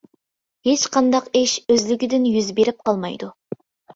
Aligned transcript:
ھېچ 0.67 0.85
قانداق 0.95 1.27
ئىش 1.41 1.53
ئۆزلۈكىدىن 1.75 2.27
يۈز 2.31 2.49
بېرىپ 2.61 2.83
قالمايدۇ. 2.89 3.29